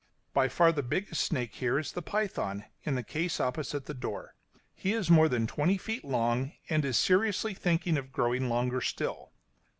By 0.33 0.47
far 0.49 0.71
the 0.71 0.81
biggest 0.81 1.21
snake 1.23 1.53
here 1.53 1.77
is 1.77 1.91
the 1.91 2.01
python, 2.01 2.65
in 2.81 2.95
the 2.95 3.03
case 3.03 3.39
opposite 3.39 3.85
the 3.85 3.93
door; 3.93 4.33
he 4.73 4.93
is 4.93 5.11
more 5.11 5.29
than 5.29 5.45
twenty 5.45 5.77
feet 5.77 6.03
long, 6.03 6.53
and 6.69 6.83
is 6.83 6.97
seriously 6.97 7.53
thinking 7.53 7.97
of 7.99 8.11
growing 8.11 8.49
longer 8.49 8.81
still. 8.81 9.31